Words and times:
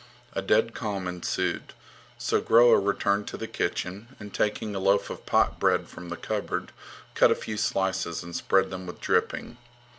A 0.33 0.41
dead 0.41 0.73
calm 0.73 1.07
ensued. 1.07 1.73
So 2.17 2.41
Groa 2.41 2.79
returned 2.79 3.27
to 3.27 3.37
the 3.37 3.45
kitchen, 3.45 4.15
and 4.19 4.33
taking 4.33 4.73
a 4.73 4.79
loaf 4.79 5.11
of 5.11 5.27
pot 5.27 5.59
bread 5.59 5.87
from 5.87 6.09
the 6.09 6.17
cupboard, 6.17 6.71
cut 7.13 7.29
a 7.29 7.35
few 7.35 7.55
slices 7.55 8.23
and 8.23 8.35
spread 8.35 8.71
them 8.71 8.87
with 8.87 8.99
dripping. 8.99 9.57